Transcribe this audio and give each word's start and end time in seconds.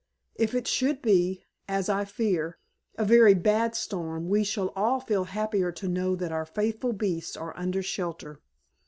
If 0.33 0.55
it 0.55 0.65
should 0.65 1.03
be, 1.03 1.43
as 1.67 1.87
I 1.87 2.05
fear, 2.05 2.57
a 2.97 3.05
very 3.05 3.35
bad 3.35 3.75
storm 3.75 4.29
we 4.29 4.43
shall 4.43 4.69
all 4.75 4.99
feel 4.99 5.25
happier 5.25 5.71
to 5.73 5.87
know 5.87 6.15
that 6.15 6.31
our 6.31 6.43
faithful 6.47 6.91
beasts 6.91 7.37
are 7.37 7.55
under 7.55 7.83
shelter." 7.83 8.39